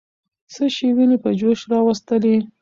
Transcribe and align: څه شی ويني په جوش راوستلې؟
څه 0.53 0.63
شی 0.75 0.87
ويني 0.95 1.17
په 1.23 1.29
جوش 1.39 1.59
راوستلې؟ 1.71 2.35